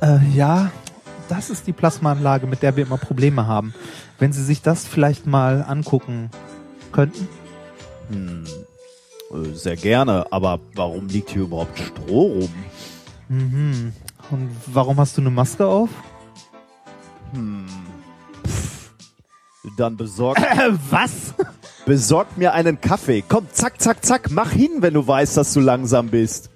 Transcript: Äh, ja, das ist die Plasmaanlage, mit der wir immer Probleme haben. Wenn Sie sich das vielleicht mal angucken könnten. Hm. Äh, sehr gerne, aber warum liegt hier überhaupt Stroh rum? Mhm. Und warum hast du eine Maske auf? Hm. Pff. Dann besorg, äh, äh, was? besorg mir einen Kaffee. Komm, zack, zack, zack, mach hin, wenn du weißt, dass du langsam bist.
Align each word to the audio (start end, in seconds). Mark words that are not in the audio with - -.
Äh, 0.00 0.18
ja, 0.34 0.70
das 1.28 1.50
ist 1.50 1.66
die 1.66 1.72
Plasmaanlage, 1.72 2.46
mit 2.46 2.62
der 2.62 2.76
wir 2.76 2.84
immer 2.84 2.98
Probleme 2.98 3.46
haben. 3.46 3.74
Wenn 4.18 4.32
Sie 4.32 4.42
sich 4.42 4.62
das 4.62 4.86
vielleicht 4.86 5.26
mal 5.26 5.62
angucken 5.62 6.30
könnten. 6.92 7.28
Hm. 8.08 8.44
Äh, 9.30 9.54
sehr 9.54 9.76
gerne, 9.76 10.26
aber 10.30 10.60
warum 10.74 11.08
liegt 11.08 11.30
hier 11.30 11.42
überhaupt 11.42 11.78
Stroh 11.78 12.40
rum? 12.40 12.50
Mhm. 13.28 13.92
Und 14.30 14.50
warum 14.66 14.98
hast 14.98 15.16
du 15.16 15.20
eine 15.20 15.30
Maske 15.30 15.66
auf? 15.66 15.90
Hm. 17.32 17.66
Pff. 18.46 18.90
Dann 19.76 19.96
besorg, 19.96 20.38
äh, 20.38 20.68
äh, 20.68 20.72
was? 20.90 21.34
besorg 21.84 22.36
mir 22.36 22.54
einen 22.54 22.80
Kaffee. 22.80 23.22
Komm, 23.26 23.46
zack, 23.52 23.80
zack, 23.80 24.04
zack, 24.04 24.30
mach 24.30 24.50
hin, 24.50 24.78
wenn 24.78 24.94
du 24.94 25.06
weißt, 25.06 25.36
dass 25.36 25.52
du 25.52 25.60
langsam 25.60 26.08
bist. 26.08 26.48